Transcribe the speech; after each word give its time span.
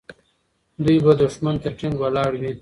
دوی 0.83 0.97
به 1.05 1.11
دښمن 1.21 1.55
ته 1.63 1.69
ټینګ 1.77 1.95
ولاړ 2.01 2.31
وي. 2.41 2.51